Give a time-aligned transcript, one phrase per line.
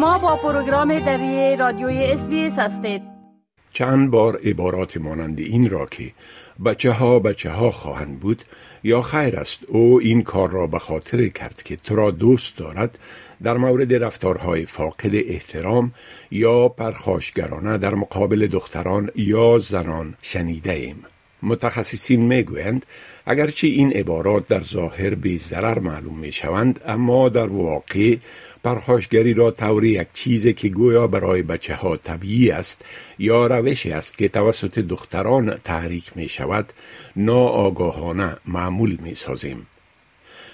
[0.00, 3.02] شما با پروگرام دری رادیوی اس هستید
[3.72, 6.12] چند بار عبارات مانند این را که
[6.64, 8.42] بچه ها بچه ها خواهند بود
[8.84, 12.98] یا خیر است او این کار را به خاطر کرد که تو را دوست دارد
[13.42, 15.92] در مورد رفتارهای فاقد احترام
[16.30, 21.04] یا پرخاشگرانه در مقابل دختران یا زنان شنیده ایم.
[21.42, 22.86] متخصصین می‌گویند
[23.26, 28.16] اگرچه این عبارات در ظاهر به ضرر معلوم می شوند اما در واقع
[28.64, 32.84] پرخاشگری را طور یک چیزی که گویا برای بچه ها طبیعی است
[33.18, 36.72] یا روشی است که توسط دختران تحریک می شود
[37.16, 39.66] ناآگاهانه معمول می سازیم.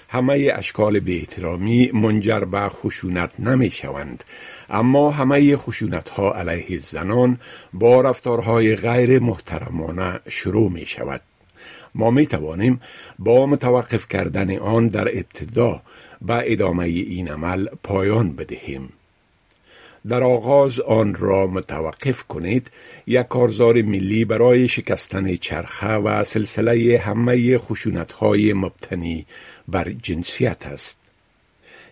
[0.09, 4.23] همه اشکال به احترامی منجر به خشونت نمی شوند
[4.69, 7.37] اما همه خشونت ها علیه زنان
[7.73, 11.21] با رفتارهای غیر محترمانه شروع می شود
[11.95, 12.81] ما می توانیم
[13.19, 15.81] با متوقف کردن آن در ابتدا
[16.21, 18.89] و ادامه این عمل پایان بدهیم.
[20.09, 22.71] در آغاز آن را متوقف کنید
[23.07, 29.25] یک کارزار ملی برای شکستن چرخه و سلسله همه خشونت های مبتنی
[29.67, 31.06] بر جنسیت است.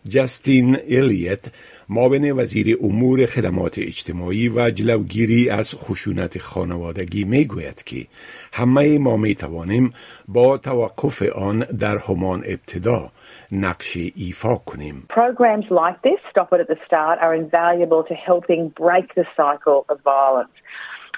[0.10, 1.46] جستین ایلیت
[1.90, 8.06] معاون وزیر امور خدمات اجتماعی و جلوگیری از خشونت خانوادگی می گوید که
[8.54, 9.94] همه ما می توانیم
[10.28, 13.12] با توقف آن در همان ابتدا
[13.52, 15.08] نقش ایفا کنیم.
[15.10, 19.86] Programs like this, Stop It at the Start, are invaluable to helping break the cycle
[19.90, 20.56] of violence.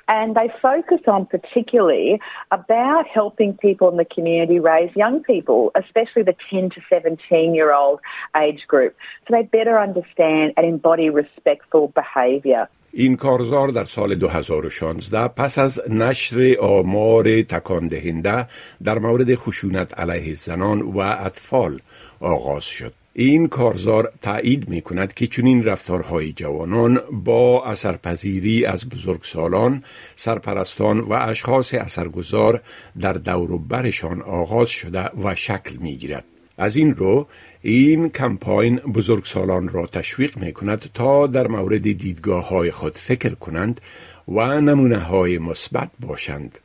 [0.08, 2.20] And they focus on particularly
[2.52, 7.74] about helping people in the community raise young people, especially the 10 to 17 year
[7.74, 8.00] old
[8.36, 12.68] age group, so they better understand and embody respectful behaviour.
[12.92, 18.48] این کارزار در سال 2016 پس از نشر آمار تکان دهنده
[18.84, 21.80] در مورد خشونت علیه زنان و اطفال
[22.22, 22.94] آغاز شد.
[23.20, 29.84] این کارزار تایید می کند که چنین رفتارهای جوانان با اثرپذیری از بزرگسالان،
[30.16, 32.62] سرپرستان و اشخاص اثرگذار
[33.00, 36.26] در دور برشان آغاز شده و شکل می گیرد.
[36.58, 37.28] از این رو
[37.62, 43.82] این کمپاین بزرگسالان را تشویق می کند تا در مورد دیدگاه های خود فکر کنند
[44.28, 46.60] و نمونه های مثبت باشند.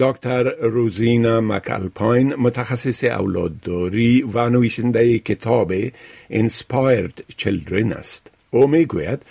[0.00, 5.88] دکتر روزینا مکالپاین متخصص اولادداری و نویسنده کتاب
[6.32, 8.30] Inspired Children است.
[8.50, 9.22] او می گوید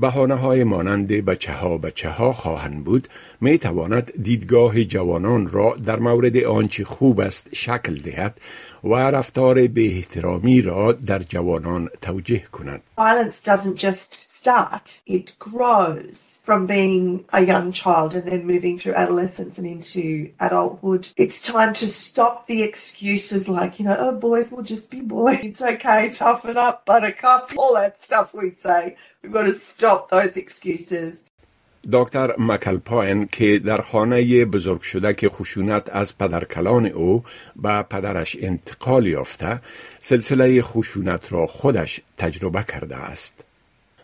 [0.00, 3.08] بحانه های مانند بچه ها بچه ها خواهند بود
[3.40, 8.40] می تواند دیدگاه جوانان را در مورد آنچه خوب است شکل دهد
[8.84, 12.80] و رفتار به احترامی را در جوانان توجه کند.
[12.98, 15.01] Violence doesn't just start.
[15.05, 21.09] It grows from being a young child and then moving through adolescence and into adulthood.
[21.17, 25.39] It's time to stop the excuses like, you know, oh, boys will just be boys.
[25.43, 28.97] It's okay, toughen up, buttercup, all that stuff we say.
[29.21, 31.23] We've got to stop those excuses.
[31.91, 37.23] دکتر مکلپاین که در خانه بزرگ شده که خشونت از پدرکلان او
[37.55, 39.61] به پدرش انتقال یافته
[39.99, 43.43] سلسله خشونت را خودش تجربه کرده است.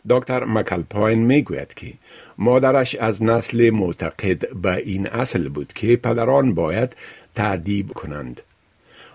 [0.08, 1.92] دکتر مکلپاین می‌گوید که
[2.38, 6.96] مادرش از نسل معتقد به این اصل بود که پدران باید
[7.34, 8.40] تعدیب کنند.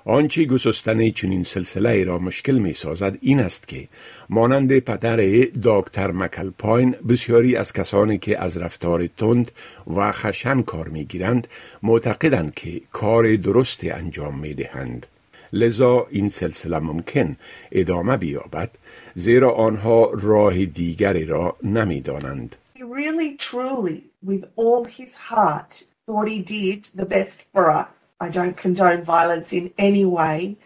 [0.06, 3.88] آنچه گسستن چنین سلسله را مشکل می سازد این است که
[4.30, 9.52] مانند پدر دکتر مکلپاین بسیاری از کسانی که از رفتار تند
[9.96, 11.48] و خشن کار می گیرند
[11.84, 15.08] معتقدند که کار درست انجام می دهند.
[15.53, 17.37] لذا این سلسله ممکن
[17.73, 18.71] ادامه بیابد
[19.15, 22.57] زیرا آنها راه دیگری را نمیدانند.
[22.77, 23.99] He really truly
[24.31, 28.15] with all his heart thought he did the best for us.
[28.21, 30.57] I don't condone violence in any way,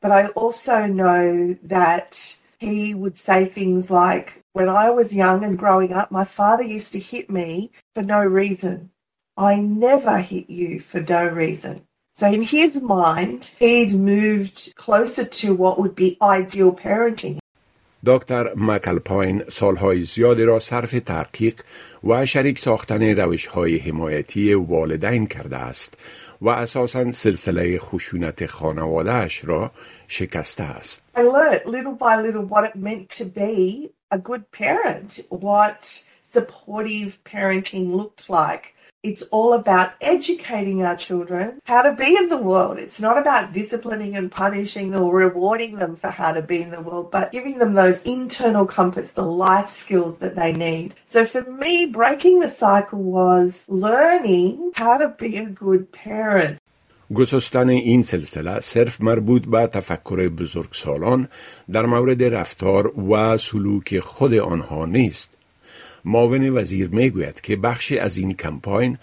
[0.00, 5.58] but I also know that he would say things like, when I was young and
[5.58, 8.90] growing up, my father used to hit me for no reason.
[9.36, 11.86] I never hit you for no reason.
[12.18, 17.38] So in his mind, he'd moved closer to what would be ideal parenting.
[18.06, 21.60] دکتر مکلپاین سالهای زیادی را صرف تحقیق
[22.04, 25.94] و شریک ساختن روش های حمایتی والدین کرده است
[26.40, 29.70] و اساسا سلسله خشونت خانوادهش را
[30.08, 31.02] شکسته است.
[31.16, 37.18] I learned little by little what it meant to be a good parent, what supportive
[37.24, 38.74] parenting looked like.
[39.04, 42.78] It's all about educating our children how to be in the world.
[42.78, 46.80] It's not about disciplining and punishing or rewarding them for how to be in the
[46.80, 50.94] world, but giving them those internal compass, the life skills that they need.
[51.04, 56.58] So for me, breaking the cycle was learning how to be a good parent.
[57.14, 61.28] گسستن این سلسله صرف مربوط به تفکر بزرگسالان
[61.72, 65.30] در مورد رفتار و سلوک خود آنها نیست.
[66.05, 68.97] معاون وزیر می‌گوید که بخشی از این کمپاین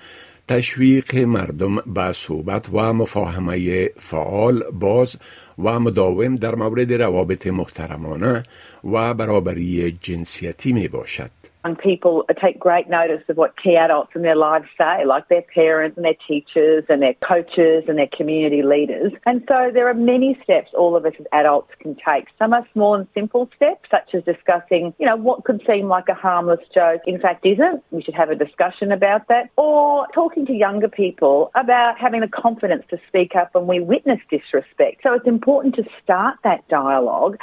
[0.49, 5.17] تشویق مردم به صحبت و مفاهمه فعال باز
[5.59, 8.43] و مداوم در مورد روابط محترمانه
[8.85, 11.31] و برابری جنسیتی می باشد.
[11.67, 15.43] young people take great notice of what key adults in their lives say, like their
[15.43, 19.13] parents and their teachers and their coaches and their community leaders.
[19.25, 22.27] And so there are many steps all of us as adults can take.
[22.39, 26.09] Some are small and simple steps, such as discussing, you know, what could seem like
[26.09, 27.83] a harmless joke, in fact isn't.
[27.91, 29.51] We should have a discussion about that.
[29.57, 34.21] Or talking to younger people about having the confidence to speak up when we witness
[34.31, 35.03] disrespect.
[35.03, 37.39] So it's important to start that dialogue.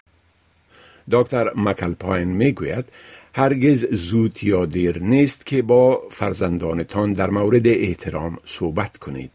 [1.10, 1.52] Dr.
[1.56, 2.84] McAlpine Miguel
[3.36, 9.32] هرگز زود یا دیر نیست که با فرزندانتان در مورد احترام صحبت کنید.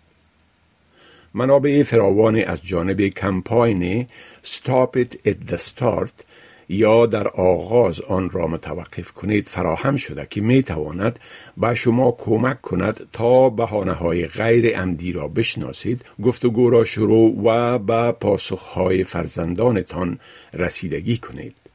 [1.35, 4.07] منابع فراوان از جانب کمپاین
[4.45, 6.25] Stop It at the Start
[6.69, 11.19] یا در آغاز آن را متوقف کنید فراهم شده که می تواند
[11.57, 17.79] به شما کمک کند تا بحانه های غیر عمدی را بشناسید گفتگو را شروع و
[17.79, 20.19] به پاسخهای فرزندانتان
[20.55, 21.68] رسیدگی کنید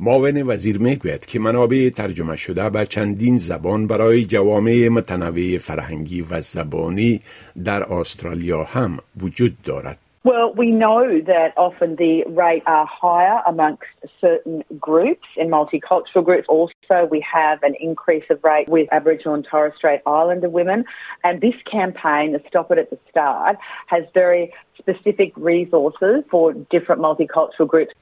[0.00, 6.40] معاون وزیر می‌گوید که منابع ترجمه شده به چندین زبان برای جوامع متنوع فرهنگی و
[6.40, 7.20] زبانی
[7.64, 9.98] در استرالیا هم وجود دارد.
[10.24, 13.86] Well, we know that often the rate are higher amongst
[14.20, 16.46] certain groups and multicultural groups.
[16.48, 20.84] Also, we have an increase of rate with Aboriginal and Torres Strait Islander women.
[21.24, 23.56] And this campaign, the Stop It at the Start,
[23.86, 27.94] has very specific resources for different multicultural groups.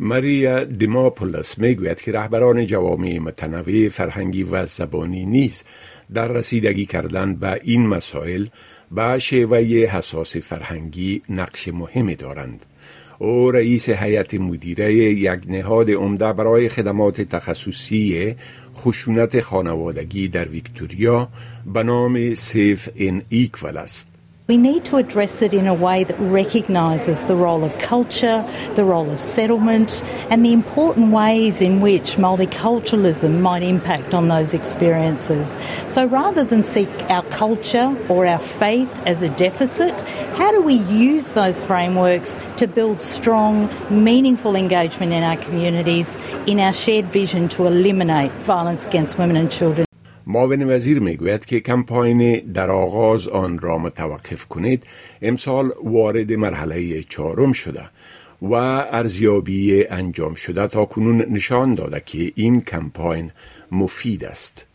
[0.00, 5.64] ماریا دیماپولس می‌گوید که رهبران جوامع متنوع فرهنگی و زبانی نیز
[6.14, 8.46] در رسیدگی کردن به این مسائل
[8.90, 12.66] به شیوه حساس فرهنگی نقش مهمی دارند.
[13.18, 18.36] او رئیس هیئت مدیره یک نهاد عمده برای خدمات تخصصی
[18.76, 21.28] خشونت خانوادگی در ویکتوریا
[21.74, 24.11] به نام سیف این ایکول است.
[24.52, 28.84] We need to address it in a way that recognises the role of culture, the
[28.84, 35.56] role of settlement, and the important ways in which multiculturalism might impact on those experiences.
[35.86, 39.98] So rather than seek our culture or our faith as a deficit,
[40.36, 46.16] how do we use those frameworks to build strong, meaningful engagement in our communities
[46.46, 49.86] in our shared vision to eliminate violence against women and children?
[50.26, 54.84] معاون وزیر می‌گوید که کمپاین در آغاز آن را متوقف کنید
[55.22, 57.82] امسال وارد مرحله چهارم شده
[58.42, 63.30] و ارزیابی انجام شده تا کنون نشان داده که این کمپاین
[63.72, 64.66] مفید است.